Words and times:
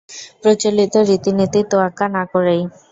প্রচলিত 0.41 0.93
রীতিনীতির 1.09 1.65
তোয়াক্কা 1.71 2.05
না 2.15 2.23
করেই! 2.33 2.61